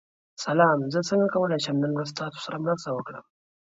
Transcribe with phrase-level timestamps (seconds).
[0.45, 3.25] سلام، زه څنګه کولی شم نن ورځ ستاسو سره مرسته وکړم؟